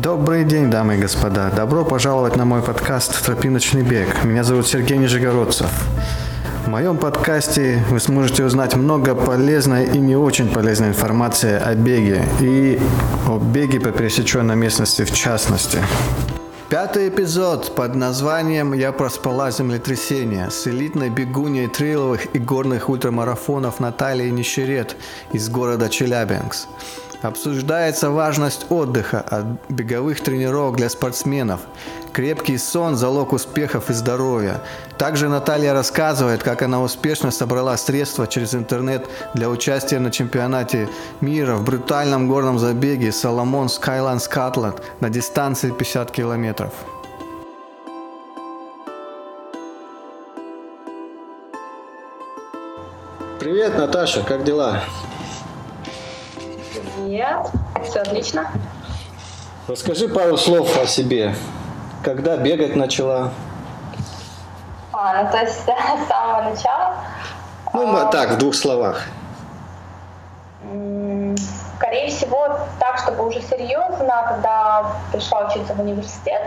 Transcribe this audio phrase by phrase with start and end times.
[0.00, 1.50] Добрый день, дамы и господа.
[1.54, 4.24] Добро пожаловать на мой подкаст «Тропиночный бег».
[4.24, 5.68] Меня зовут Сергей Нижегородцев.
[6.64, 12.24] В моем подкасте вы сможете узнать много полезной и не очень полезной информации о беге
[12.40, 12.80] и
[13.28, 15.78] о беге по пересеченной местности в частности.
[16.70, 24.30] Пятый эпизод под названием «Я проспала землетрясение» с элитной бегуней трейловых и горных ультрамарафонов Натальей
[24.30, 24.96] Нищерет
[25.34, 26.66] из города Челябинск.
[27.22, 31.60] Обсуждается важность отдыха от беговых тренировок для спортсменов.
[32.12, 34.60] Крепкий сон– залог успехов и здоровья.
[34.98, 40.88] Также Наталья рассказывает, как она успешно собрала средства через интернет для участия на чемпионате
[41.20, 46.72] мира в брутальном горном забеге Соломон Skyline Scotland на дистанции 50 километров.
[53.38, 54.82] Привет, Наташа, как дела?
[56.72, 57.50] Привет,
[57.84, 58.50] все отлично.
[59.68, 61.34] Расскажи пару слов о себе.
[62.02, 63.30] Когда бегать начала?
[64.92, 66.94] А, ну то есть с самого начала?
[67.74, 69.02] Ну, а, так, в двух словах.
[71.76, 76.42] Скорее всего, так, чтобы уже серьезно, когда пришла учиться в университет,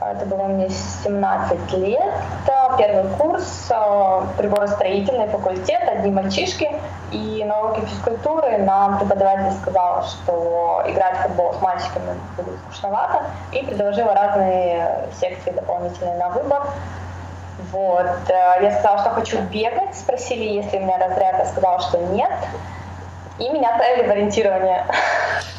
[0.00, 2.12] это было мне 17 лет,
[2.80, 6.70] первый курс, а, приборостроительный факультет, одни мальчишки,
[7.12, 13.24] и на уроке физкультуры нам преподаватель сказала, что играть в футбол с мальчиками будет скучновато,
[13.52, 16.62] и предложила разные секции дополнительные на выбор.
[17.72, 18.06] Вот.
[18.28, 22.32] Э, я сказала, что хочу бегать, спросили, если у меня разряд, я сказала, что нет.
[23.38, 24.86] И меня отправили в ориентирование.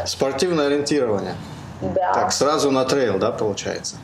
[0.05, 1.33] Спортивное ориентирование.
[1.81, 2.13] Да.
[2.13, 3.97] Так, сразу на трейл, да, получается?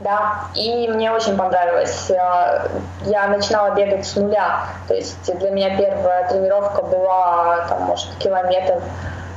[0.00, 2.10] Да, и мне очень понравилось.
[2.10, 2.68] Э,
[3.06, 4.66] я начинала бегать с нуля.
[4.88, 8.82] То есть для меня первая тренировка была, там, может, километр.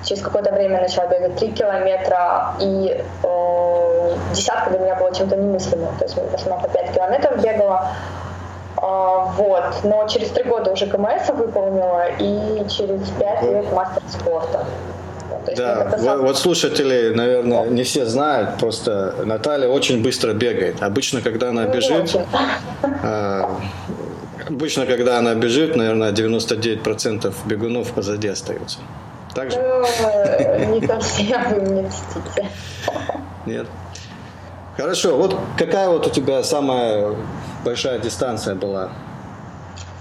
[0.04, 5.96] Через какое-то время начала бегать 3 километра, и э, десятка для меня была чем-то немыслимым.
[5.98, 7.88] То есть я основном по 5 километров бегала.
[8.82, 9.64] Э, вот.
[9.83, 14.66] Но через три года уже КМС выполнила, и через пять лет мастер спорта.
[15.55, 20.82] Да, вот, вот слушатели, наверное, не все знают, просто Наталья очень быстро бегает.
[20.82, 22.16] Обычно, когда она бежит,
[22.83, 23.44] э,
[24.48, 28.80] обычно, когда она бежит, наверное, 99% бегунов позади остаются.
[29.33, 29.58] Так же?
[29.58, 32.50] Ну, не совсем, мстите.
[33.45, 33.67] Нет.
[34.77, 37.16] Хорошо, вот какая вот у тебя самая
[37.66, 38.89] большая дистанция была?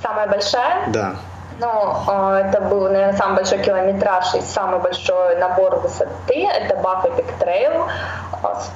[0.02, 0.88] Самая большая?
[0.90, 1.16] Да.
[1.60, 6.46] Ну, а, это был, наверное, самый большой километраж и самый большой набор высоты.
[6.46, 7.88] Это Buff Epic Trail,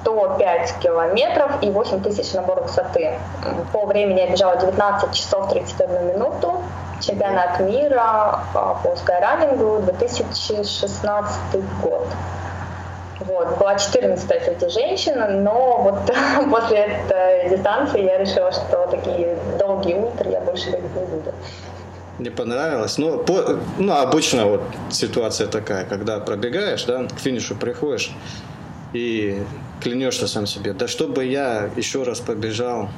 [0.03, 3.19] 105 километров и 8 тысяч набор высоты.
[3.73, 6.61] По времени я бежала 19 часов 31 минуту.
[7.01, 11.39] Чемпионат мира а, по скайранингу 2016
[11.83, 12.07] год.
[13.21, 16.13] Вот, была 14 среди женщин, но вот
[16.51, 21.33] после этой дистанции я решила, что такие долгие ультра я больше бегать не буду.
[22.19, 22.99] Не понравилось.
[22.99, 28.13] Ну, по, ну, обычно вот ситуация такая, когда пробегаешь, да, к финишу приходишь
[28.93, 29.43] и
[29.81, 32.91] клянешься сам себе, да чтобы я еще раз побежал.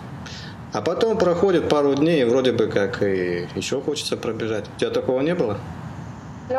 [0.72, 4.64] А потом проходит пару дней, вроде бы как и еще хочется пробежать.
[4.76, 5.58] У тебя такого не было?
[6.50, 6.59] Ну,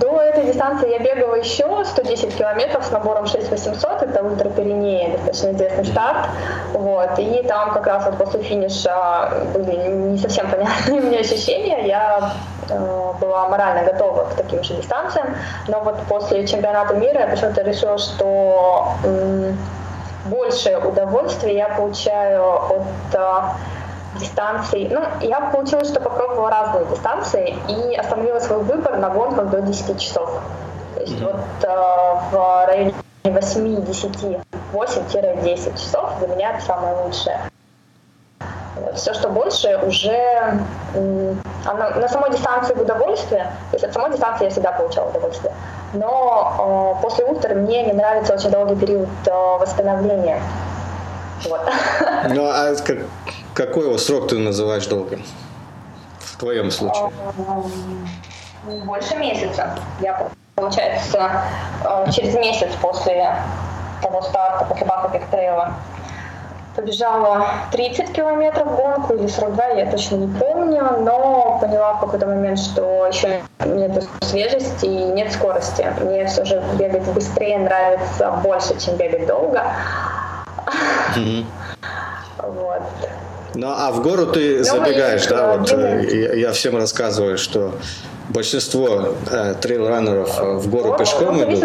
[0.00, 5.84] до этой дистанции я бегала еще 110 километров с набором 6800, это ультраперинея, достаточно известный
[5.86, 6.28] старт,
[6.74, 12.34] вот, и там как раз вот после финиша были не совсем понятные мне ощущения, я
[12.68, 15.28] э, была морально готова к таким же дистанциям,
[15.68, 19.52] но вот после чемпионата мира я почему-то решила, что э,
[20.26, 23.42] большее удовольствие я получаю от э,
[24.18, 24.88] дистанций.
[24.90, 30.00] Ну, я получилось, что попробовала разные дистанции и остановила свой выбор на гонках до 10
[30.00, 30.40] часов.
[30.94, 31.24] То есть mm-hmm.
[31.24, 32.94] вот э, в районе
[33.24, 34.40] 8-10,
[34.72, 37.40] 8-10 часов для меня это самое лучшее.
[38.94, 40.60] Все, что больше, уже
[41.64, 45.52] оно, на самой дистанции в удовольствие, то есть от самой дистанции я всегда получала удовольствие.
[45.94, 50.40] Но э, после ультра мне не нравится очень долгий период э, восстановления.
[51.44, 51.60] Вот.
[52.30, 52.98] Ну а как,
[53.54, 55.22] какой его срок ты называешь долгим?
[56.18, 57.10] В твоем случае?
[58.84, 59.78] Больше месяца.
[60.00, 61.30] Я, получается,
[61.84, 63.36] э, через месяц после
[64.02, 65.74] того старта, после Баха Пиктрейла,
[66.74, 72.58] побежала 30 километров гонку или 42, я точно не помню, но поняла в какой-то момент,
[72.58, 75.86] что еще нет свежести и нет скорости.
[76.00, 79.62] Мне все же бегать быстрее нравится больше, чем бегать долго.
[81.16, 81.44] Mm-hmm.
[82.46, 82.82] Вот.
[83.54, 85.56] Ну, а в гору ты ну, забегаешь, да?
[85.56, 87.74] Вот э, я всем рассказываю, что
[88.28, 91.64] большинство э, трейл-раннеров э, в гору пешком идут.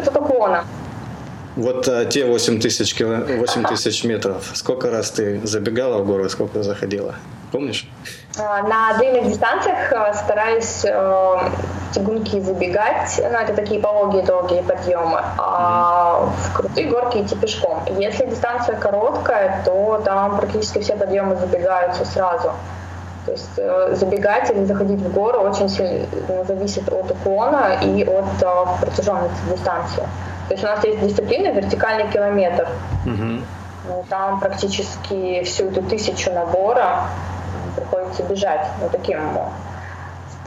[1.55, 3.17] Вот а, те 8 тысяч, кило...
[3.17, 7.15] 8 тысяч метров, сколько раз ты забегала в горы, сколько заходила?
[7.51, 7.89] Помнишь?
[8.37, 11.49] А, на длинных дистанциях а, стараюсь э,
[11.91, 17.83] тягунки забегать, ну это такие пологие долгие подъемы, а в крутые горки идти пешком.
[17.97, 22.51] Если дистанция короткая, то там практически все подъемы забегаются сразу.
[23.25, 28.41] То есть э, забегать или заходить в гору очень сильно зависит от уклона и от
[28.41, 30.03] э, протяженности дистанции.
[30.47, 32.67] То есть у нас есть дисциплина вертикальный километр.
[33.05, 34.03] Угу.
[34.09, 37.05] Там практически всю эту тысячу набора
[37.75, 38.65] приходится бежать.
[38.81, 39.19] Ну, таким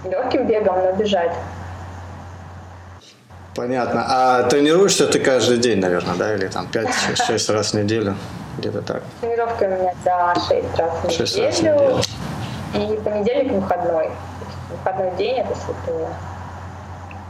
[0.04, 1.32] легким бегом, но бежать.
[3.54, 4.04] Понятно.
[4.08, 6.34] А тренируешься ты каждый день, наверное, да?
[6.34, 8.16] Или там 5-6 раз в неделю?
[8.58, 9.02] Где-то так.
[9.20, 11.96] Тренировка у меня, да, 6 раз в 6 неделю.
[11.96, 12.94] Раз в неделю.
[12.94, 14.10] И понедельник выходной.
[14.70, 16.08] Выходной день это святое.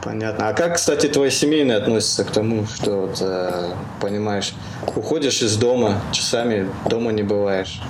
[0.02, 0.48] Понятно.
[0.48, 3.70] А как, кстати, твои семейные относятся к тому, что вот, э,
[4.00, 4.52] понимаешь,
[4.96, 7.80] уходишь из дома, часами дома не бываешь?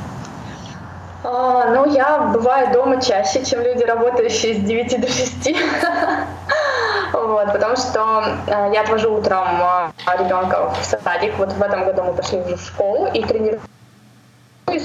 [1.25, 5.55] А, ну, я бываю дома чаще, чем люди, работающие с 9 до 6.
[7.13, 11.35] Вот, потому что э, я отвожу утром э, ребенка в садик.
[11.39, 13.61] Вот в этом году мы пошли уже в школу и тренируем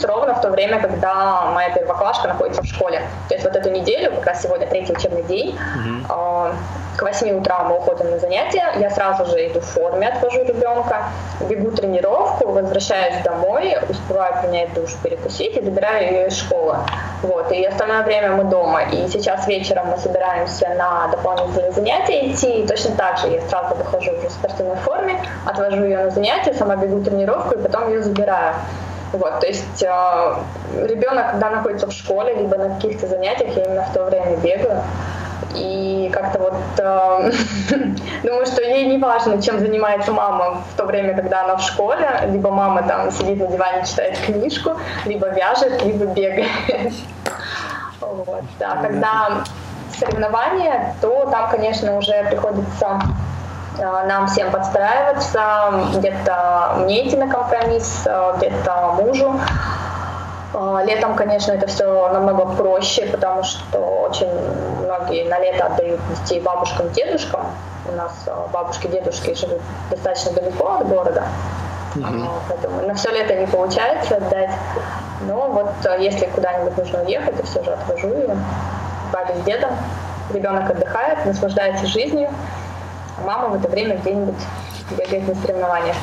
[0.03, 3.01] ровно в то время, когда моя первоклашка находится в школе.
[3.29, 6.53] То есть вот эту неделю, как раз сегодня третий учебный день, mm-hmm.
[6.97, 11.03] К 8 утра мы уходим на занятия, я сразу же иду в форме, отвожу ребенка,
[11.47, 16.77] бегу тренировку, возвращаюсь домой, успеваю принять душ, перекусить и забираю ее из школы.
[17.21, 18.81] Вот, и остальное время мы дома.
[18.91, 23.75] И сейчас вечером мы собираемся на дополнительные занятия идти, и точно так же я сразу
[23.75, 28.01] выхожу уже в спортивной форме, отвожу ее на занятия, сама бегу тренировку и потом ее
[28.01, 28.55] забираю.
[29.13, 30.35] Вот, то есть э,
[30.83, 34.81] ребенок, когда находится в школе, либо на каких-то занятиях, я именно в то время бегаю.
[35.55, 37.31] И как-то вот э,
[38.23, 42.07] думаю, что ей не важно, чем занимается мама в то время, когда она в школе.
[42.27, 44.71] Либо мама там сидит на диване, читает книжку,
[45.05, 46.93] либо вяжет, либо бегает.
[48.01, 49.43] Вот, да, когда
[49.97, 53.01] соревнования, то там, конечно, уже приходится
[53.79, 55.41] Э, нам всем подстраиваться,
[55.95, 59.39] где-то мне идти на компромисс, э, где-то мужу.
[60.53, 64.29] Э, летом, конечно, это все намного проще, потому что очень
[64.99, 67.45] многие на лето отдают детей бабушкам, дедушкам.
[67.89, 68.11] У нас
[68.51, 71.23] бабушки, дедушки живут достаточно далеко от города,
[71.95, 72.29] угу.
[72.49, 74.51] поэтому на все лето не получается отдать.
[75.21, 78.37] Но вот если куда-нибудь нужно уехать, то все же отвожу ее.
[79.13, 79.71] Бабе с дедом.
[80.33, 82.29] Ребенок отдыхает, наслаждается жизнью
[83.25, 84.35] мама в это время где-нибудь
[84.91, 85.95] бегает на соревнованиях.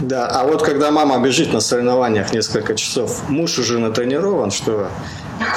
[0.00, 4.88] Да, а вот когда мама бежит на соревнованиях несколько часов, муж уже натренирован, что,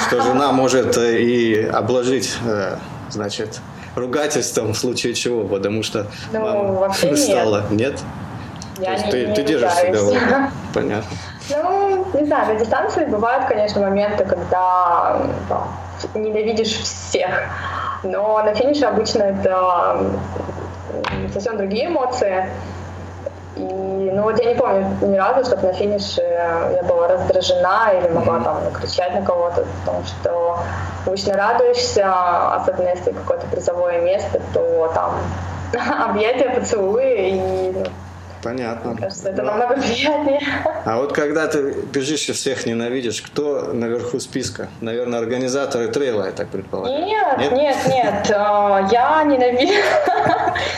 [0.06, 2.76] что жена может э, и обложить, э,
[3.10, 3.60] значит,
[3.96, 7.64] ругательством в случае чего, потому что ну, мама устала.
[7.70, 7.92] Нет?
[7.92, 8.00] нет?
[8.78, 11.10] Я То есть не, ты, не ты держишь себя Понятно.
[11.48, 15.76] Ну, не знаю, на дистанции бывают, конечно, моменты, когда там,
[16.14, 17.30] ненавидишь всех.
[18.02, 20.06] Но на финише обычно это
[21.36, 22.48] совсем другие эмоции.
[23.56, 28.08] И, ну вот я не помню ни разу, чтобы на финише я была раздражена или
[28.08, 30.58] могла там кричать на кого-то, потому что
[31.06, 32.06] обычно радуешься,
[32.54, 35.14] особенно если какое-то призовое место, то там
[36.10, 37.84] объятия, поцелуи и ну,
[38.46, 38.90] Понятно.
[38.90, 39.42] Мне кажется, это да.
[39.42, 40.40] намного приятнее.
[40.84, 44.68] А вот когда ты бежишь и всех ненавидишь, кто наверху списка?
[44.80, 47.04] Наверное, организаторы трейла, я так предполагаю.
[47.06, 48.36] Нет, нет, нет, нет.
[48.36, 49.72] А, я ненавижу.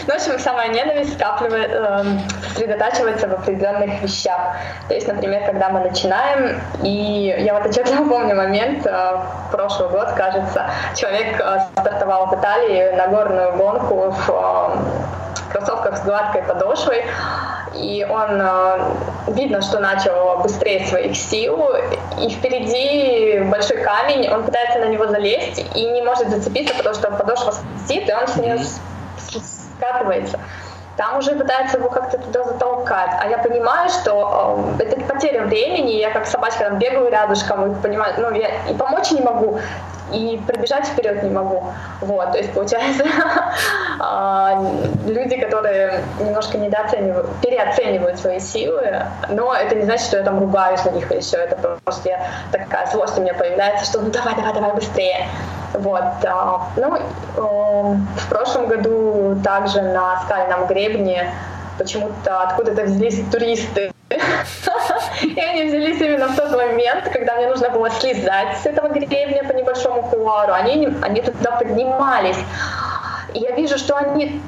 [0.06, 4.56] Ну, в общем, самая ненависть эм, сосредотачивается в определенных вещах.
[4.88, 9.20] То есть, например, когда мы начинаем, и я вот отчетливо помню момент, э,
[9.52, 15.18] прошлый год, кажется, человек э, стартовал в Италии на горную гонку в эм,
[15.52, 17.04] кроссовках с гладкой подошвой,
[17.74, 18.78] и он, э,
[19.28, 21.70] видно, что начал быстрее своих сил,
[22.20, 27.10] и впереди большой камень, он пытается на него залезть и не может зацепиться, потому что
[27.10, 28.58] подошва скользит, и он с нее
[29.76, 30.38] скатывается.
[30.96, 33.10] Там уже пытается его как-то туда затолкать.
[33.20, 37.80] А я понимаю, что э, это потеря времени, я как собачка там бегаю рядышком и
[37.80, 39.60] понимаю, ну, я и помочь не могу,
[40.12, 41.64] и пробежать вперед не могу.
[42.00, 43.04] Вот, то есть получается
[44.00, 44.62] а,
[45.06, 50.84] люди, которые немножко недооценивают, переоценивают свои силы, но это не значит, что я там ругаюсь
[50.84, 54.34] на них или все, это просто я, такая злость у меня появляется, что ну давай,
[54.34, 55.26] давай, давай быстрее.
[55.74, 56.02] Вот.
[56.24, 56.98] А, ну,
[57.36, 61.30] в прошлом году также на скальном гребне
[61.78, 67.90] почему-то откуда-то взялись туристы и они взялись именно в тот момент, когда мне нужно было
[67.90, 70.52] слезать с этого гребня по небольшому кулуару.
[70.52, 72.38] Они, они туда поднимались.
[73.34, 74.40] И я вижу, что они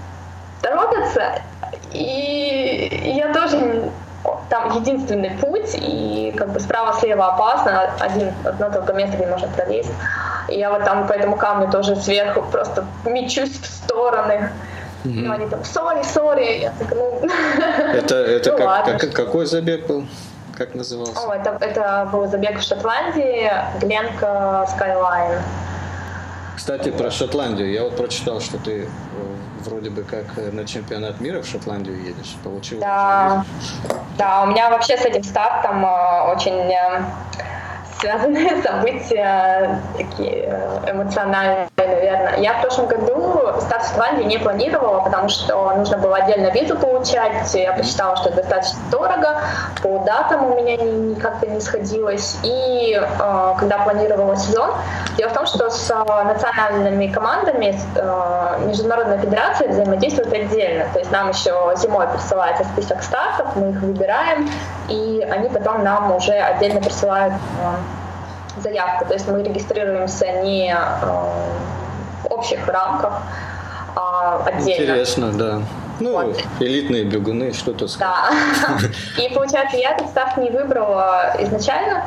[0.62, 1.43] торопятся,
[1.93, 3.90] и я тоже
[4.49, 9.93] там единственный путь, и как бы справа-слева опасно, один, одно только место, где можно пролезть.
[10.49, 14.50] И я вот там по этому камню тоже сверху просто мечусь в стороны.
[15.04, 15.23] Mm-hmm.
[15.25, 16.61] Ну, они там, сори, сори.
[16.61, 17.21] Я так, ну...
[17.95, 20.07] Это, это ну, как, как, какой забег был?
[20.57, 21.19] Как назывался?
[21.19, 25.40] О, это, это был забег в Шотландии, Гленка Skyline.
[26.54, 27.73] Кстати, про Шотландию.
[27.73, 28.87] Я вот прочитал, что ты э,
[29.64, 32.37] вроде бы как э, на чемпионат мира в Шотландию едешь.
[32.45, 32.85] Получилось?
[32.85, 33.47] Да,
[34.19, 36.71] да, у меня вообще с этим стартом э, очень
[37.99, 42.39] связанные события, такие эмоциональные, наверное.
[42.39, 46.77] Я в прошлом году старт в Шотландии не планировала, потому что нужно было отдельно визу
[46.77, 47.53] получать.
[47.55, 49.41] Я посчитала, что это достаточно дорого.
[49.83, 52.39] По датам у меня как-то не сходилось.
[52.43, 54.71] И э, когда планировала сезон,
[55.17, 60.87] дело в том, что с э, национальными командами э, Международная федерация взаимодействует отдельно.
[60.93, 64.49] То есть нам еще зимой присылается список стартов, мы их выбираем,
[64.89, 68.01] и они потом нам уже отдельно присылают э,
[68.61, 69.07] заявку.
[69.07, 70.77] То есть мы регистрируемся не э,
[72.41, 73.23] общих рамках,
[73.95, 74.83] а отдельно.
[74.83, 75.63] Интересно, да.
[76.01, 76.43] Ну, вот.
[76.61, 78.15] элитные бегуны, что-то сказать.
[78.63, 79.23] Да.
[79.23, 82.05] И получается, я этот старт не выбрала изначально.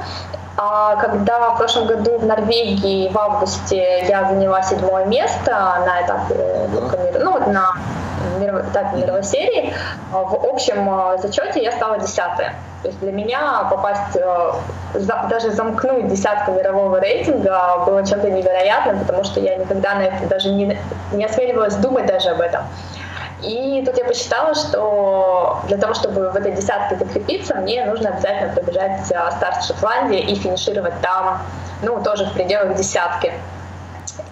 [0.55, 6.35] А когда в прошлом году в Норвегии в августе я заняла седьмое место на этапе
[6.71, 7.19] да.
[7.19, 7.73] ну вот на
[8.39, 9.73] этапе мировой серии,
[10.11, 12.55] а в общем а, зачете я стала десятая.
[12.83, 14.53] То есть для меня попасть, э,
[15.29, 20.51] даже замкнуть десятку мирового рейтинга было чем-то невероятным, потому что я никогда на это даже
[20.51, 20.77] не,
[21.13, 22.63] не осмеливалась думать даже об этом.
[23.41, 28.53] И тут я посчитала, что для того, чтобы в этой десятке закрепиться, мне нужно обязательно
[28.53, 31.41] пробежать э, старт Шотландии и финишировать там,
[31.83, 33.31] ну, тоже в пределах десятки.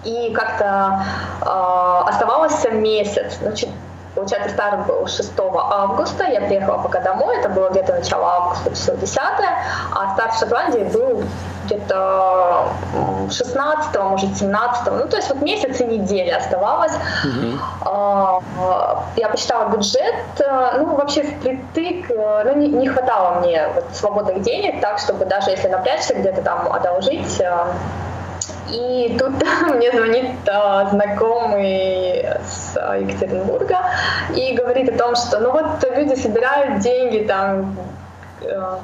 [0.04, 1.04] И как-то
[1.40, 3.70] э, оставалось месяц, значит,
[4.14, 4.54] Получается,
[4.86, 10.14] был 6 августа, я приехала пока домой, это было где-то начало августа, число 10 а
[10.14, 11.24] старт в Шотландии был
[11.64, 12.68] где-то
[13.30, 16.92] 16 может, 17 ну, то есть вот месяц и неделя оставалось.
[17.24, 18.42] Mm-hmm.
[19.16, 24.98] Я посчитала бюджет, ну, вообще впритык, ну, не, не хватало мне вот свободных денег, так,
[24.98, 27.42] чтобы даже если напрячься где-то там одолжить,
[28.72, 29.32] и тут
[29.74, 33.78] мне звонит а, знакомый с а, Екатеринбурга
[34.34, 37.76] и говорит о том, что ну вот люди собирают деньги там
[38.40, 38.78] э,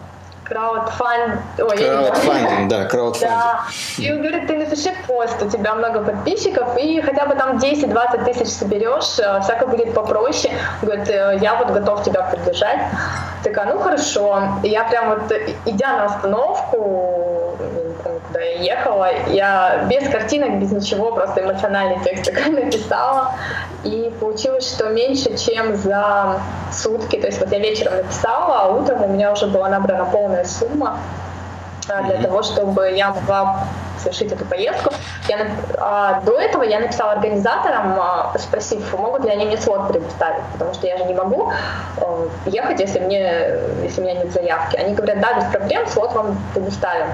[0.48, 1.40] краудфанд...
[1.58, 3.40] Ой, краудфандинг, да, краудфандинг.
[3.40, 3.64] Да.
[3.98, 8.24] И он говорит, ты напиши пост, у тебя много подписчиков, и хотя бы там 10-20
[8.24, 10.52] тысяч соберешь, э, всяко будет попроще.
[10.82, 12.80] Говорит, «Э, я вот готов тебя поддержать.
[13.44, 14.42] Такая, ну хорошо.
[14.62, 15.32] И я прям вот,
[15.66, 17.17] идя на остановку,
[18.38, 23.34] куда я ехала, я без картинок, без ничего, просто эмоциональный текст такой написала.
[23.84, 26.40] И получилось, что меньше, чем за
[26.72, 27.20] сутки.
[27.20, 30.98] То есть вот я вечером написала, а утром у меня уже была набрана полная сумма
[31.88, 32.22] а, для mm-hmm.
[32.22, 33.64] того, чтобы я могла
[34.08, 34.92] совершить эту поездку.
[35.28, 35.46] Я,
[35.76, 40.74] а, до этого я написала организаторам, а, спросив, могут ли они мне слот предоставить, потому
[40.74, 41.52] что я же не могу
[42.00, 43.50] а, ехать, если, мне,
[43.82, 44.76] если у меня нет заявки.
[44.76, 47.06] Они говорят, да, без проблем, слот вам предоставим.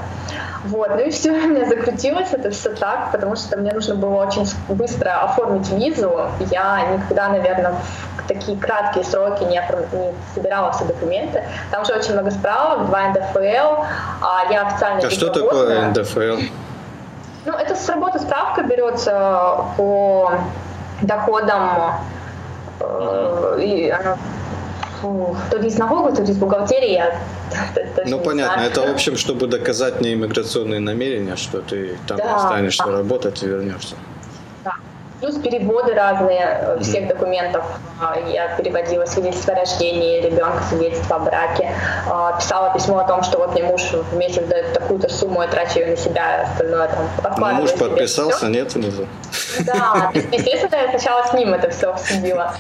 [0.65, 4.25] Вот, ну и все, у меня закрутилось это все так, потому что мне нужно было
[4.27, 6.23] очень быстро оформить визу.
[6.51, 7.75] Я никогда, наверное,
[8.17, 9.61] в такие краткие сроки не,
[9.93, 11.43] не собирала все документы.
[11.71, 13.83] Там же очень много справок, два НДФЛ,
[14.23, 15.07] а я официально...
[15.07, 16.63] А что такое НДФЛ?
[17.47, 20.33] Ну, это с работы справка берется по
[21.03, 22.01] доходам,
[22.81, 24.17] э, и она
[25.51, 27.19] то ли из налога, то ли из бухгалтерии, я
[28.07, 28.63] Ну, понятно.
[28.63, 32.93] Это, в общем, чтобы доказать неиммиграционные намерения, что ты там да, останешься да.
[32.93, 33.97] работать и вернешься.
[35.21, 36.83] Плюс переводы разные mm-hmm.
[36.83, 37.64] всех документов.
[38.00, 41.71] А, я переводила свидетельство о рождении ребенка, свидетельство о браке.
[42.11, 45.49] А, писала письмо о том, что вот мне муж в месяц дает такую-то сумму, я
[45.49, 47.62] трачу ее на себя, остальное там откладываю.
[47.62, 49.06] Муж подписался, нет, внизу?
[49.61, 52.54] Да, естественно, я сначала с ним это все обсудила.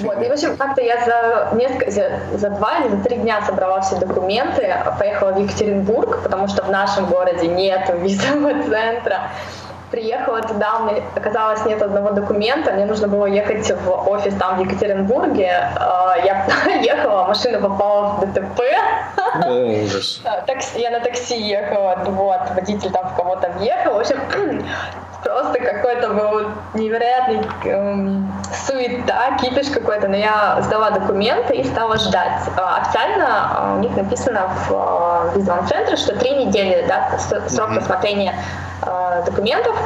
[0.00, 3.42] Вот, и, в общем, как-то я за, несколько, за, за два или за три дня
[3.46, 9.30] собрала все документы, поехала в Екатеринбург, потому что в нашем городе нет визового центра
[9.90, 14.60] приехала туда, мне оказалось нет одного документа, мне нужно было ехать в офис там в
[14.60, 15.70] Екатеринбурге.
[15.76, 16.46] А, я
[16.82, 18.60] ехала, машина попала в ДТП.
[19.44, 19.50] О,
[19.84, 20.22] ужас.
[20.46, 23.94] Такси, я на такси ехала, вот, водитель там в кого-то въехал.
[23.94, 24.18] В общем,
[25.26, 28.32] просто какой-то был невероятный эм,
[28.66, 32.42] суета, кипиш какой-то, но я сдала документы и стала ждать.
[32.56, 37.18] Э, официально э, у них написано в э, визовом центре, что три недели, да,
[37.48, 38.34] срок рассмотрения
[38.82, 39.76] э, документов,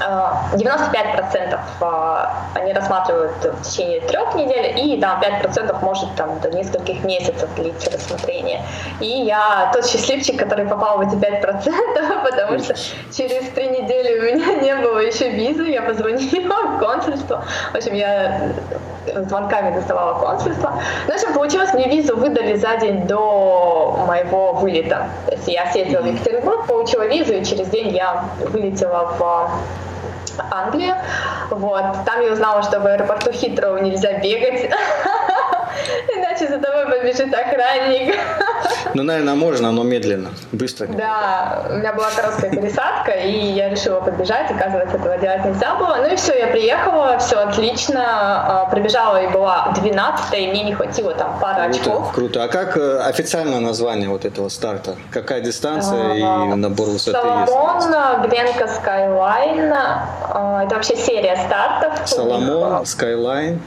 [0.00, 7.04] 95% а, они рассматривают в течение трех недель, и там 5% может там до нескольких
[7.04, 8.62] месяцев длиться рассмотрение.
[9.00, 12.74] И я тот счастливчик, который попал в эти 5%, потому что
[13.12, 17.44] через три недели у меня не было еще визы, я позвонила в консульство.
[17.72, 18.52] В общем, я
[19.26, 20.74] звонками доставала консульство.
[21.06, 25.08] Ну, в общем, получилось, мне визу выдали за день до моего вылета.
[25.26, 29.50] То есть я съездила в Екатеринбург, получила визу, и через день я вылетела в
[30.50, 30.94] Англию.
[31.50, 31.84] Вот.
[32.04, 34.70] Там я узнала, что в аэропорту Хитроу нельзя бегать.
[36.16, 38.14] Иначе за тобой побежит охранник.
[38.94, 40.86] Ну, наверное, можно, но медленно, быстро.
[40.86, 45.96] Да, у меня была короткая пересадка, и я решила побежать, оказывается, этого делать нельзя было.
[45.96, 50.74] Ну и все, я приехала, все отлично, а, пробежала и была 12 и мне не
[50.74, 52.12] хватило там пары круто, очков.
[52.12, 52.44] Круто.
[52.44, 54.96] А как э, официальное название вот этого старта?
[55.10, 56.22] Какая дистанция и
[56.54, 58.28] набор высоты Соломон, есть?
[58.28, 62.08] Гленка Скайлайн, а, это вообще серия стартов.
[62.08, 63.58] Salomon, Skyline.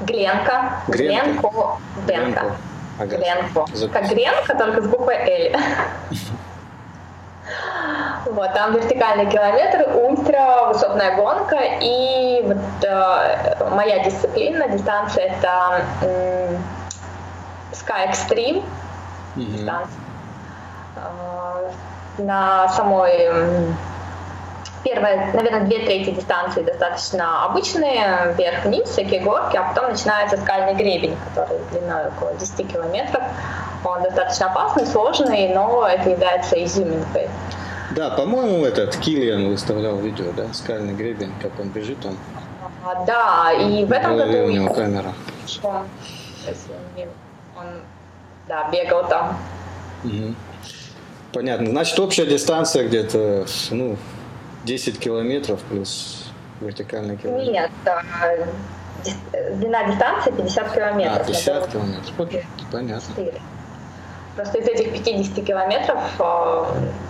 [0.00, 0.82] Гленка.
[0.88, 1.30] Гренка.
[1.32, 1.78] Гленко.
[2.06, 2.44] Гленка.
[3.02, 3.16] Ага.
[3.16, 3.66] Гленко.
[3.74, 3.92] Запись.
[3.92, 5.60] Как Гренка, только с буквой Л.
[8.26, 11.58] Вот, там вертикальный километр, ультра, высотная гонка.
[11.80, 16.62] И вот э, моя дисциплина, дистанция это м,
[17.72, 18.64] Sky Extreme
[19.34, 19.46] Мгм.
[19.56, 20.00] дистанция.
[20.96, 21.70] Э,
[22.18, 23.28] На самой
[24.84, 30.74] м, первая, наверное, две трети дистанции достаточно обычные, вверх-вниз, всякие горки, а потом начинается скальный
[30.74, 33.22] гребень, который длиной около 10 километров.
[33.84, 37.28] Он достаточно опасный, сложный, но это является изюминкой.
[37.90, 42.16] Да, по-моему, этот Киллиан выставлял видео, да, скальный гребень, как он бежит там.
[42.84, 45.12] А, Да, и в этом году у него камера.
[47.58, 47.66] он,
[48.48, 49.36] да, бегал там.
[50.04, 50.34] Мгм.
[51.32, 51.66] Понятно.
[51.70, 53.96] Значит, общая дистанция где-то, ну,
[54.64, 57.50] 10 километров плюс вертикальный километр.
[57.50, 57.70] Нет,
[59.04, 61.22] дис- длина дистанции 50 километров.
[61.22, 62.12] А, 50 Надо километров.
[62.18, 62.30] Вот,
[62.70, 63.14] Понятно.
[63.16, 63.32] 4.
[64.36, 66.64] Просто из этих 50 километров э,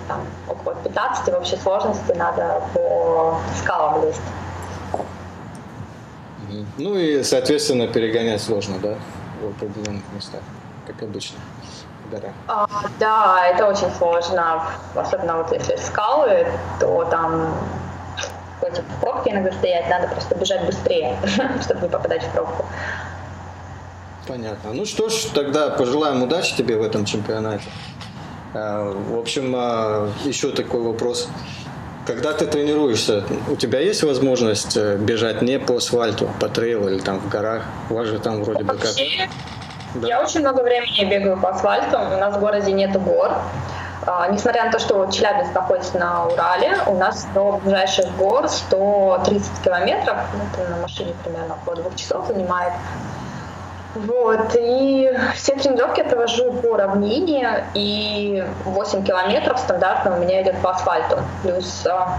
[0.09, 4.20] там, около 15 в общей сложности надо по скалам лезть.
[6.79, 8.98] Ну и, соответственно, перегонять сложно, да,
[9.40, 10.40] в определенных местах,
[10.87, 11.38] как обычно,
[12.12, 12.33] горах.
[12.48, 12.66] А,
[12.98, 14.62] да, это очень сложно,
[14.94, 16.46] особенно вот если скалы,
[16.81, 17.55] то там
[18.61, 21.16] против пробки иногда стоять, надо просто бежать быстрее,
[21.62, 22.64] чтобы не попадать в пробку.
[24.29, 24.72] Понятно.
[24.72, 27.64] Ну что ж, тогда пожелаем удачи тебе в этом чемпионате.
[28.55, 31.29] А, В общем, а, еще такой вопрос.
[32.07, 36.98] Когда ты тренируешься, у тебя есть возможность э, бежать не по асфальту, по трейлу или
[36.98, 37.62] там в горах?
[37.90, 38.90] У вас же там вроде бы как...
[39.94, 40.09] Да.
[40.09, 43.33] я очень много времени бегаю по асфальту, у нас в городе нету гор.
[44.05, 49.62] А, несмотря на то, что Челябинск находится на Урале, у нас до ближайших гор 130
[49.62, 52.72] километров, ну, это на машине примерно около двух часов занимает.
[53.94, 60.61] Вот, и все тренировки я провожу по равнине, и 8 километров стандартно у меня идет
[60.62, 61.18] по асфальту.
[61.42, 62.18] Плюс а,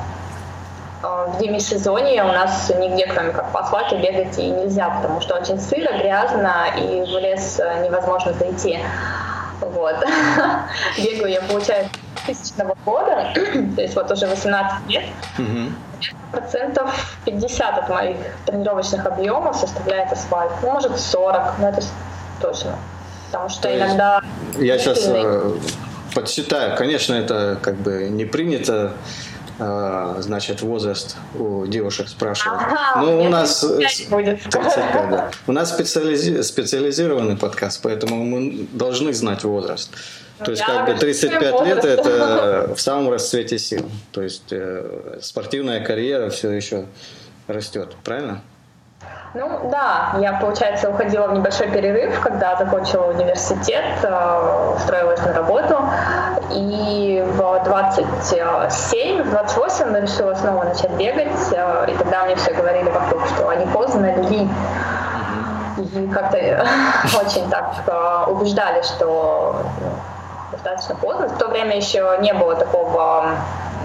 [1.04, 5.60] в демисезонье у нас нигде, кроме как по асфальту, бегать и нельзя, потому что очень
[5.60, 8.80] сыро, грязно, и в лес э, невозможно зайти.
[9.60, 9.96] Вот.
[10.98, 11.92] Бегаю я, получается,
[12.32, 13.34] с 2000 года,
[13.76, 15.04] то есть вот уже 18 лет.
[16.32, 20.52] Процентов 50 от моих тренировочных объемов составляет асфальт.
[20.62, 21.82] Ну, может, 40, но это
[22.42, 22.76] точно.
[23.28, 24.22] Потому что То иногда...
[24.58, 25.60] Я сейчас сильный-
[26.14, 26.76] подсчитаю.
[26.78, 32.60] Конечно, это как бы не принято, э, значит, возраст у девушек спрашивать.
[32.62, 33.60] Ага, Но у нас...
[33.62, 34.44] 35 будет.
[34.44, 35.32] 35, да.
[35.48, 39.92] У нас специализи- специализированный подкаст, поэтому мы должны знать возраст.
[40.44, 43.90] То есть, Я как бы горжусь 35 своим лет это в самом расцвете сил.
[44.12, 46.86] То есть э, спортивная карьера все еще
[47.48, 48.42] растет, правильно?
[49.36, 55.80] Ну да, я, получается, уходила в небольшой перерыв, когда закончила университет, э, устроилась на работу,
[56.52, 57.42] и в
[58.02, 63.50] 27, в 28 решила снова начать бегать, э, и тогда мне все говорили вокруг, что
[63.50, 64.50] они поздно ли.
[65.78, 66.38] И как-то
[67.26, 69.92] очень так э, убеждали, что ну,
[70.52, 71.28] достаточно поздно.
[71.28, 73.32] В то время еще не было такого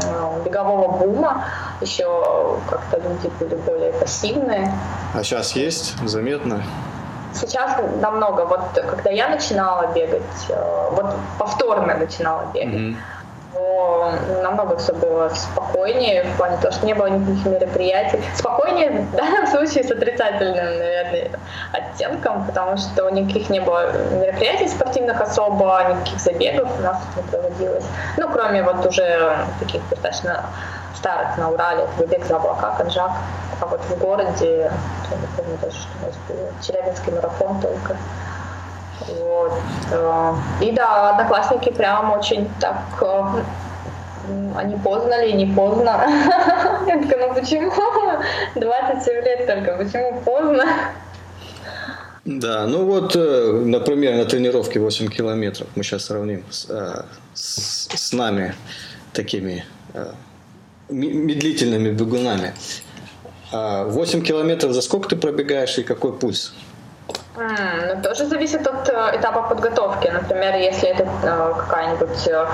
[0.03, 1.44] э, бегового бума,
[1.81, 4.73] еще как-то люди были более пассивные.
[5.14, 6.62] А сейчас есть, заметно.
[7.35, 12.97] Сейчас намного, вот когда я начинала бегать, э, вот повторно начинала бегать, Мгм.
[13.68, 18.20] То намного все было спокойнее, в плане того, что не было никаких мероприятий.
[18.35, 21.31] Спокойнее в данном случае с отрицательным, наверное,
[21.72, 27.85] оттенком, потому что никаких не было мероприятий спортивных особо, никаких забегов у нас не проводилось.
[28.16, 30.46] Ну, кроме вот уже таких достаточно
[30.96, 33.12] старых на Урале, Выбег за облака, Конжак.
[33.61, 34.70] А вот в городе,
[35.11, 37.96] я не помню даже, что у нас было, Челябинский марафон только.
[39.06, 39.52] Вот.
[39.92, 40.32] э,
[40.62, 43.42] И да, одноклассники прям очень так э,
[44.56, 46.02] они поздно ли, не поздно.
[46.87, 47.72] Я такая, ну почему?
[48.56, 50.64] 27 лет только, почему поздно?
[52.24, 56.66] Да, ну вот, э, например, на тренировке 8 километров, мы сейчас сравним с,
[57.34, 58.54] с- с нами,
[59.14, 59.64] такими
[60.90, 62.52] ме- медлительными бегунами.
[63.50, 66.52] А 8 километров за сколько ты пробегаешь и какой пульс?
[67.38, 70.09] Ну, тоже зависит от э, этапа подготовки.
[70.09, 72.47] Например, если это э, какая-нибудь, э,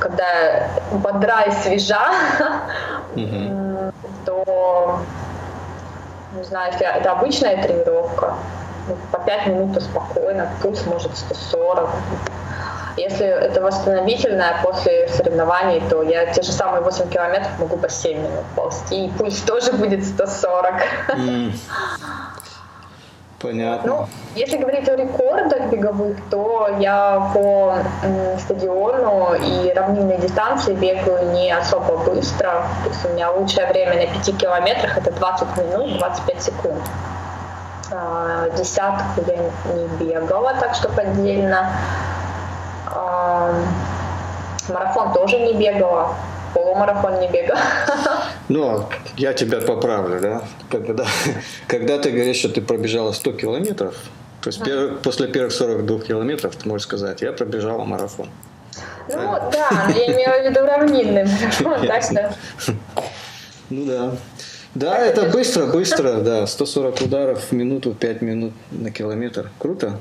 [0.00, 2.08] когда бодра и свежа,
[4.24, 4.98] то,
[6.36, 8.34] не знаю, если это обычная тренировка,
[8.88, 11.88] ну, по 5 минут спокойно, пульс может 140.
[12.96, 18.18] Если это восстановительная после соревнований, то я те же самые 8 километров могу по 7
[18.18, 20.74] минут ползти, и пульс тоже будет 140.
[21.10, 21.52] М.
[23.42, 23.88] Понятно.
[23.90, 27.76] Ну, если говорить о рекордах беговых, то я по
[28.38, 32.64] стадиону и равнинной дистанции бегаю не особо быстро.
[32.84, 36.80] То есть у меня лучшее время на 5 километрах это 20 минут 25 секунд.
[37.92, 39.36] А, Десятку я
[39.74, 41.72] не бегала, так что отдельно.
[42.86, 43.52] А,
[44.68, 46.14] Марафон тоже не бегала.
[46.54, 47.60] Полумарафон не бегала.
[48.48, 48.86] Ну,
[49.16, 50.42] я тебя поправлю, да?
[50.70, 51.06] Когда,
[51.68, 53.94] когда ты говоришь, что ты пробежала 100 километров,
[54.42, 58.28] то есть пер- после первых 42 километров ты можешь сказать, я пробежала марафон.
[59.08, 59.16] Ну
[59.52, 62.34] да, но я имела в виду равнинный марафон, так что
[63.70, 64.10] Ну да.
[64.74, 66.46] Да, это быстро, быстро, да.
[66.46, 69.50] 140 ударов в минуту, 5 минут на километр.
[69.58, 69.98] Круто.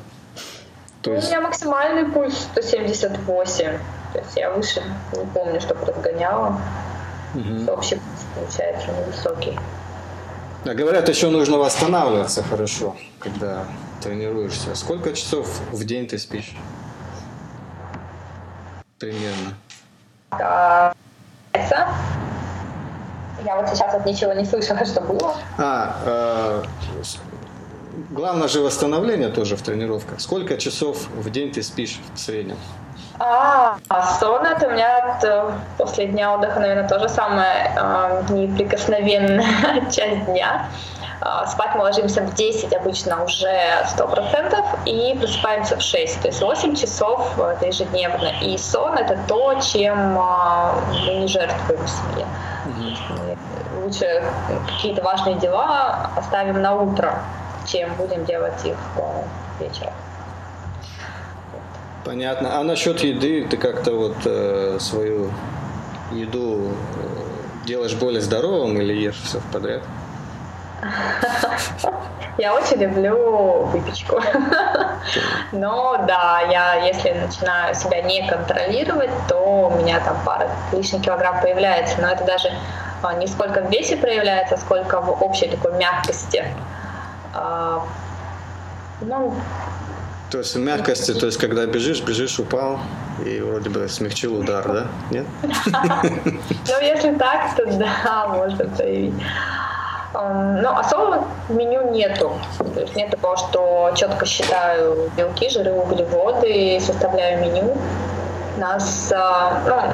[1.03, 3.77] То У есть, меня максимальный пульс 178.
[4.13, 4.82] То есть я выше
[5.13, 6.58] не помню, чтобы разгоняла.
[7.67, 9.58] Общий пульс получается невысокий.
[10.65, 13.63] а говорят, еще нужно восстанавливаться хорошо, когда
[14.04, 14.76] тренируешься.
[14.76, 16.54] Сколько часов в день ты спишь?
[19.00, 19.54] Примерно.
[20.32, 20.93] А,
[21.54, 21.88] это-
[23.45, 25.36] Я вот сейчас вот ничего не слышала, что было.
[25.58, 26.63] А, э,
[28.12, 30.19] главное же восстановление тоже в тренировках.
[30.21, 32.58] Сколько часов в день ты спишь в среднем?
[33.19, 39.89] А, а сон это у меня э, после дня отдыха, наверное, тоже самая э, неприкосновенная
[39.91, 40.67] часть дня.
[41.21, 43.47] А, Спать мы ложимся в 10 обычно уже
[43.95, 46.21] 100% и просыпаемся в 6.
[46.21, 48.32] То есть 8 часов э, это ежедневно.
[48.41, 50.74] И сон это то, чем а,
[51.06, 51.80] мы не жертвуем.
[52.65, 54.24] Мы Лучше
[54.67, 57.19] какие-то важные дела оставим на утро,
[57.67, 59.24] чем будем делать их э,
[59.60, 59.93] вечером.
[62.03, 62.59] Понятно.
[62.59, 65.31] А насчет еды ты как-то вот э, свою
[66.11, 69.83] еду э, делаешь более здоровым или ешь все подряд?
[72.37, 74.19] Я очень люблю выпечку.
[75.51, 81.39] Но да, я если начинаю себя не контролировать, то у меня там пара лишних килограмм
[81.41, 82.01] появляется.
[82.01, 82.51] Но это даже
[83.03, 86.45] а, не сколько в весе проявляется, сколько в общей такой мягкости.
[87.33, 87.83] А,
[89.01, 89.33] Ну,
[90.32, 92.80] То есть мягкости, то есть когда бежишь, бежишь, упал
[93.26, 94.88] и вроде бы смягчил удар, да?
[95.12, 95.26] Нет?
[96.24, 99.13] Ну, если так, то да, можно проявить.
[100.13, 102.32] Эм, Но особого меню нету.
[102.74, 107.78] То есть нет такого, что четко считаю белки, жиры, углеводы, составляю меню.
[108.58, 109.94] Нас, а, ну,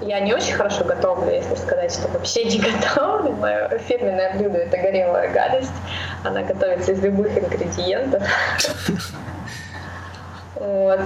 [0.00, 3.32] я не очень хорошо готовлю, если сказать, что вообще не готовлю.
[3.32, 5.72] Мое фирменное блюдо– это горелая гадость.
[6.24, 8.22] Она готовится из любых ингредиентов.
[10.56, 11.00] Вот.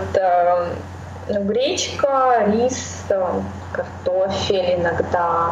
[1.29, 3.05] ну, гречка, рис,
[3.73, 5.51] картофель иногда,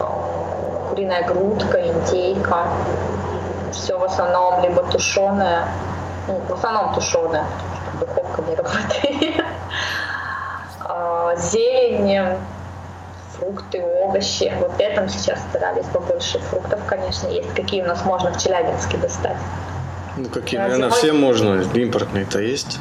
[0.00, 2.66] э, куриная грудка, индейка.
[3.72, 5.64] Все в основном либо тушеное,
[6.26, 9.44] ну, в основном тушеное, потому что духовка не работает.
[10.90, 11.67] А, Зелень,
[13.58, 14.52] фрукты, овощи.
[14.60, 17.52] Вот летом сейчас старались побольше фруктов, конечно, есть.
[17.54, 19.36] Какие у нас можно в Челябинске достать?
[20.16, 21.62] Ну какие, наверное, зимой- все можно.
[21.74, 22.78] Импортные-то есть.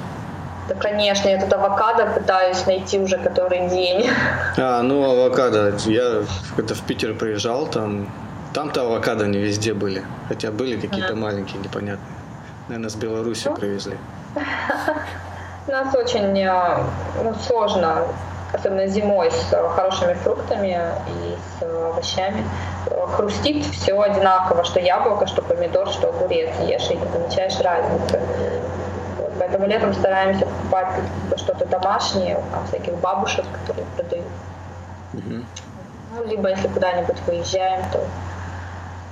[0.68, 4.10] Да, конечно, я тут авокадо пытаюсь найти уже который день.
[4.58, 5.76] А, ну авокадо.
[5.86, 6.24] Я
[6.56, 8.12] когда в Питер приезжал, там
[8.54, 10.04] там-то авокадо не везде были.
[10.28, 12.18] Хотя были какие-то маленькие, непонятные.
[12.68, 13.98] Наверное, с Беларуси привезли.
[15.68, 16.84] У нас очень э,
[17.24, 18.08] ну, сложно,
[18.54, 22.44] особенно зимой, с э, хорошими фруктами и с э, овощами.
[22.88, 26.50] Э, Хрустит все одинаково, что яблоко, что помидор, что огурец.
[26.62, 28.20] Ешь и не замечаешь разницы.
[29.18, 30.88] Вот, Поэтому летом стараемся покупать
[31.36, 34.26] что-то домашнее, там, всяких бабушек, которые продают.
[35.14, 38.00] Ну, либо если куда-нибудь выезжаем, то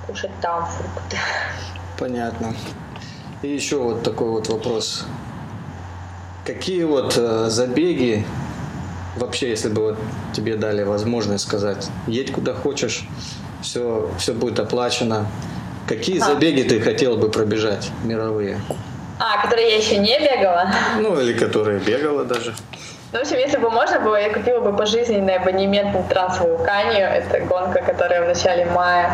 [0.06, 1.16] кушать там фрукты.
[1.98, 2.54] Понятно.
[3.42, 5.04] И еще вот такой вот вопрос.
[6.44, 8.24] Какие вот забеги,
[9.16, 9.98] вообще, если бы вот
[10.34, 13.04] тебе дали возможность сказать, едь куда хочешь,
[13.62, 15.26] все, все будет оплачено.
[15.88, 16.24] Какие А.
[16.24, 18.60] забеги ты хотел бы пробежать, мировые?
[19.18, 20.70] А, которые я еще не бегала.
[21.00, 22.54] Ну, или которые бегала даже.
[23.16, 27.08] Ну, в общем, если бы можно было, я купила бы пожизненный абонемент на Трансвулканию.
[27.08, 29.10] Это гонка, которая в начале мая.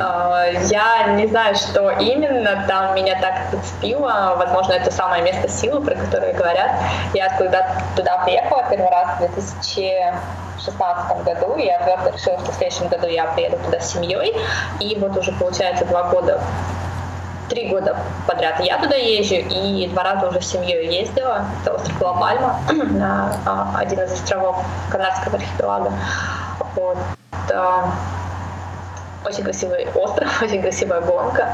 [0.00, 4.34] А, Я не знаю, что именно там меня так зацепило.
[4.38, 6.70] Возможно, это самое место силы, про которое говорят.
[7.12, 11.58] Я туда, туда приехала первый раз в 2016 году.
[11.58, 14.34] Я твердо решила, что в следующем году я приеду туда с семьей.
[14.80, 16.40] И вот уже, получается, два года
[17.48, 21.44] три года подряд я туда езжу, и два раза уже с семьей ездила.
[21.62, 22.60] Это остров Ла-Пальма,
[23.46, 24.56] а, один из островов
[24.90, 25.92] Канарского архипелага.
[26.74, 26.98] Вот.
[27.52, 27.90] А,
[29.24, 31.50] Очень красивый остров, очень красивая гонка.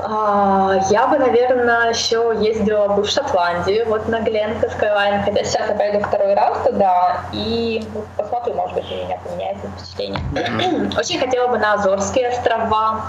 [0.00, 5.68] А, Я бы, наверное, еще ездила бы в Шотландию, вот на Glencoe Skyline, хотя сейчас
[5.68, 10.90] я пойду второй раз туда, и ну, посмотрю, может быть, у меня поменяется впечатление.
[10.98, 13.02] Очень хотела бы на Азорские острова,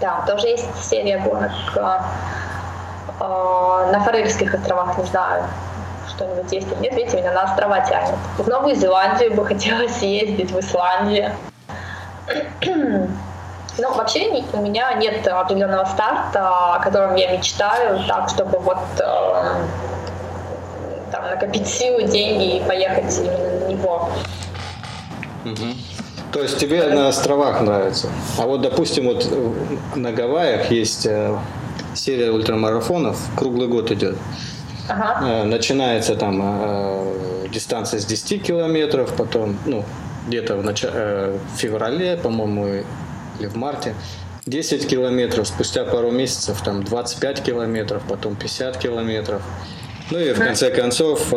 [0.00, 1.52] да, тоже есть серия гонок
[3.18, 5.44] а, на Фарерских островах, не знаю,
[6.08, 6.94] что-нибудь есть или нет.
[6.94, 8.14] Видите, меня на острова тянет.
[8.36, 11.32] В Новую Зеландию бы хотелось ездить, в Исландию.
[13.78, 19.54] Ну, вообще у меня нет определенного старта, о котором я мечтаю, так, чтобы вот э,
[21.12, 24.08] там, накопить силы, деньги и поехать именно на него.
[26.32, 28.08] То есть тебе на островах нравится.
[28.38, 29.52] А вот, допустим, вот э,
[29.94, 31.36] на Гавайях есть э,
[31.94, 34.16] серия ультрамарафонов, круглый год идет.
[34.88, 35.26] Ага.
[35.26, 36.40] Э, Начинается там
[37.50, 39.84] дистанция с 10 километров, потом, ну,
[40.26, 42.82] где-то в, э, в феврале, по-моему,
[43.38, 43.94] или в марте,
[44.46, 49.42] 10 километров, спустя пару месяцев там 25 километров, потом 50 километров.
[50.10, 51.32] Ну и в конце концов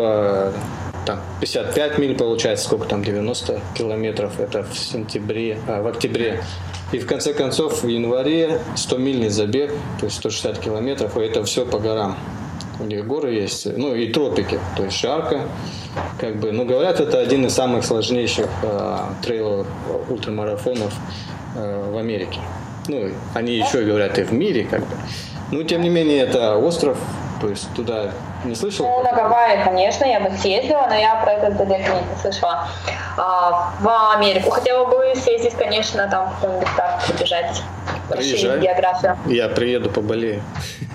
[1.09, 6.43] там 55 миль получается, сколько там, 90 километров, это в сентябре, а, в октябре.
[6.91, 11.43] И в конце концов в январе 100 мильный забег, то есть 160 километров, и это
[11.45, 12.15] все по горам.
[12.79, 15.41] У них горы есть, ну и тропики, то есть жарко,
[16.19, 19.67] как бы, ну говорят, это один из самых сложнейших э, трейловых
[20.09, 20.93] ультрамарафонов
[21.55, 22.39] э, в Америке.
[22.87, 24.95] Ну, они еще говорят и в мире, как бы.
[25.51, 26.99] Ну, тем не менее, это остров,
[27.39, 28.11] то есть туда
[28.43, 28.85] не слышал?
[28.85, 32.67] Ну, на Гавайи, конечно, я бы съездила, но я про этот забег не слышала.
[33.17, 37.63] А, в Америку хотела бы съездить, конечно, там какой-нибудь старт побежать.
[38.09, 38.59] Приезжай.
[38.59, 39.17] географию.
[39.27, 40.41] Я приеду, поболею.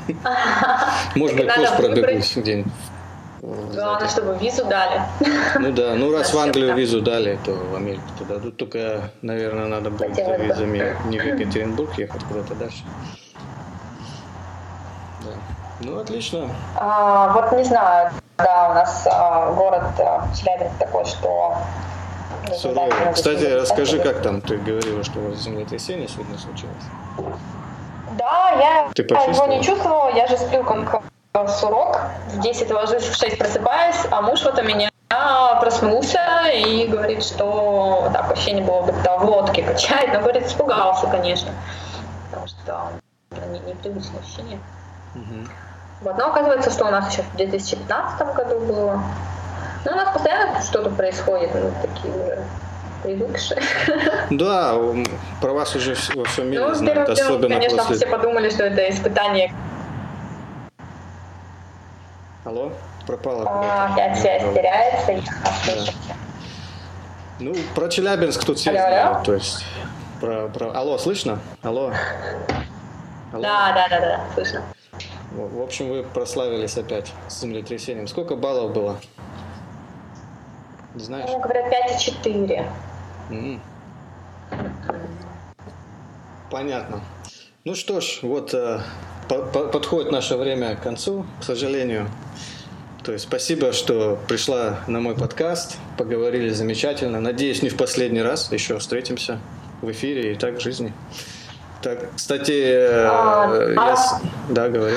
[1.14, 2.72] Может быть, Так курс пробегусь где-нибудь.
[3.74, 5.02] Главное, чтобы визу дали.
[5.58, 8.56] Ну да, ну раз в Англию визу дали, то в Америку туда дадут.
[8.56, 12.84] Только, наверное, надо будет визами не в Екатеринбург ехать, куда-то дальше.
[15.80, 16.48] Ну, отлично.
[16.76, 21.56] А, вот не знаю, да, у нас а, город а, Челябинск такой, что...
[22.56, 22.92] Суровый.
[23.14, 26.84] Кстати, расскажи, как там ты говорила, что у вас землетрясение сегодня случилось.
[28.18, 29.50] Да, я Ты его почувствовала?
[29.50, 32.00] не чувствовала, я же сплю как э, сурок.
[32.28, 34.90] В 10 ложусь, в 6 просыпаюсь, а муж вот у меня
[35.64, 36.20] проснулся
[36.52, 41.50] и говорит, что так ощущение было, будто в лодке качает, но говорит, испугался, конечно,
[42.30, 42.90] потому что
[43.30, 44.60] ну, не, непривычное ощущение.
[46.00, 49.02] Вот, но оказывается, что у нас еще в 2015 году было.
[49.84, 52.42] Ну, у нас постоянно что-то происходит, мы такие уже
[53.02, 53.60] привыкшие.
[54.30, 54.74] Да,
[55.40, 57.96] про вас уже во всем мире Ну, знают, первым особенно конечно, после...
[57.96, 59.52] все подумали, что это испытание
[62.44, 62.72] Алло?
[63.06, 63.92] Пропала А.
[63.92, 65.12] Опять связь Ну, теряется.
[65.12, 65.22] я
[65.64, 65.92] слышу.
[67.40, 69.24] Ну, про Челябинск тут все Алло, знают, алло.
[69.24, 69.64] то есть...
[70.20, 70.70] Про, про...
[70.72, 71.38] Алло, слышно?
[71.62, 71.86] Алло?
[73.32, 73.42] Алло?
[73.42, 74.62] Да, да, да, да, слышно.
[75.34, 78.06] В общем, вы прославились опять с землетрясением.
[78.06, 79.00] Сколько баллов было?
[80.94, 81.28] Не знаешь?
[81.28, 82.66] Ну, говорят, 5,4.
[83.30, 83.60] М.
[86.50, 87.00] Понятно.
[87.64, 88.80] Ну что ж, вот э,
[89.28, 92.08] по- по- подходит наше время к концу, к сожалению.
[93.02, 97.20] То есть спасибо, что пришла на мой подкаст, поговорили замечательно.
[97.20, 99.40] Надеюсь, не в последний раз еще встретимся
[99.82, 100.92] в эфире и так в жизни.
[101.82, 104.96] Так, кстати, э, А, я а- да, говорю.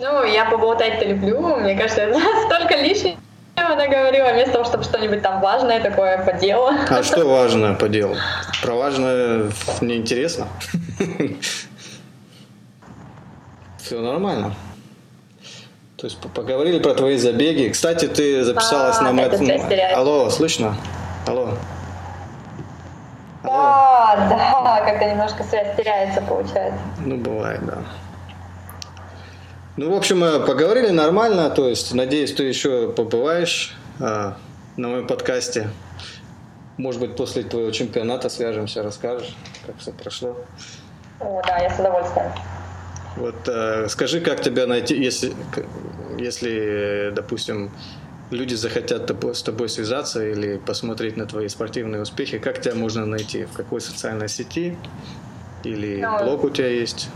[0.00, 1.56] Ну, я поболтать-то люблю.
[1.56, 2.14] Мне кажется, я
[2.46, 3.16] столько лишнего
[3.56, 6.70] наговорила, вместо того, чтобы что-нибудь там важное такое по делу.
[6.88, 8.16] А что важно по делу?
[8.62, 10.48] Про важное неинтересно.
[13.78, 14.54] Все нормально.
[15.96, 17.68] То есть по- поговорили про твои забеги.
[17.68, 19.92] Кстати, ты записалась А, на это мэтт-.
[19.94, 20.74] Алло, слышно?
[21.26, 21.50] Алло.
[23.42, 24.16] Да,
[24.64, 26.80] да, когда немножко связь теряется, получается.
[27.04, 27.78] Ну, бывает, да.
[29.80, 34.36] Ну, в общем, мы поговорили нормально, то есть, надеюсь, ты еще побываешь а,
[34.76, 35.70] на моем подкасте.
[36.76, 40.36] Может быть, после твоего чемпионата свяжемся, расскажешь, как все прошло.
[41.18, 42.30] О, да, я с удовольствием.
[43.16, 45.32] Вот э, скажи, как тебя найти, если,
[46.18, 47.70] если, допустим,
[48.30, 53.46] люди захотят с тобой связаться или посмотреть на твои спортивные успехи, как тебя можно найти?
[53.46, 54.76] В какой социальной сети?
[55.64, 57.08] Или ну, блог у тебя есть?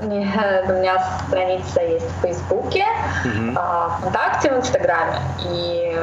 [0.00, 2.84] Нет, у меня страница есть в Фейсбуке,
[3.24, 3.52] угу.
[3.52, 5.18] ВКонтакте, в Инстаграме
[5.50, 5.96] и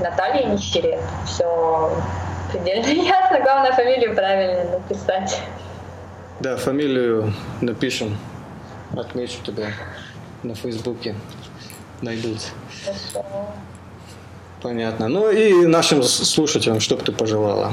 [0.00, 1.00] Наталья Нищерет.
[1.26, 1.90] Все
[2.52, 3.40] предельно ясно.
[3.40, 5.40] Главное, фамилию правильно написать.
[6.40, 8.16] Да, фамилию напишем.
[8.96, 9.68] Отмечу тебя
[10.42, 11.16] на Фейсбуке.
[12.02, 12.38] Найдут.
[12.84, 13.26] Хорошо.
[14.62, 15.08] Понятно.
[15.08, 17.72] Ну и нашим слушателям, что бы ты пожелала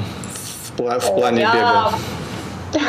[0.64, 1.92] в, пла- в плане Я...
[2.72, 2.82] бега?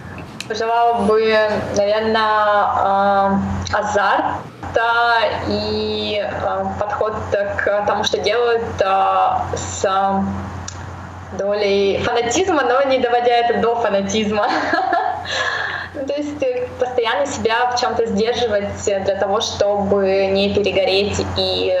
[0.50, 1.32] Пожелала бы,
[1.76, 3.40] наверное,
[3.72, 4.82] азарта
[5.46, 6.28] и
[6.80, 8.64] подход к тому, что делают
[9.54, 9.86] с
[11.38, 14.48] долей фанатизма, но не доводя это до фанатизма.
[15.92, 21.76] Ну, то есть э, постоянно себя в чем-то сдерживать для того, чтобы не перегореть и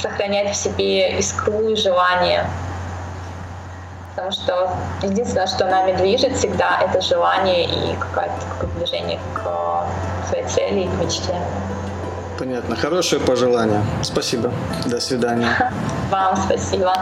[0.00, 2.46] сохранять в себе искру и желание.
[4.18, 4.68] Потому что
[5.04, 9.86] единственное, что нами движет всегда, это желание и какое-то движение к
[10.28, 11.36] своей цели и к мечте.
[12.36, 12.74] Понятно.
[12.74, 13.80] Хорошее пожелание.
[14.02, 14.50] Спасибо.
[14.86, 15.72] До свидания.
[16.10, 16.92] Вам спасибо.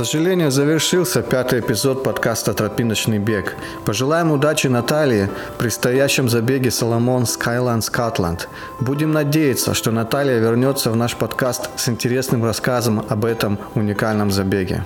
[0.00, 3.54] Сожалению, завершился пятый эпизод подкаста «Тропиночный бег».
[3.84, 8.48] Пожелаем удачи Наталье в предстоящем забеге Соломон Skyline Scotland.
[8.80, 14.84] Будем надеяться, что Наталья вернется в наш подкаст с интересным рассказом об этом уникальном забеге.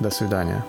[0.00, 0.64] До свидания.